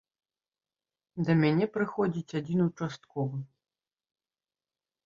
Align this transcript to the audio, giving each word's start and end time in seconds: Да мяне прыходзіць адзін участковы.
Да 1.27 1.35
мяне 1.43 1.65
прыходзіць 1.75 2.35
адзін 2.43 2.59
участковы. 2.69 3.37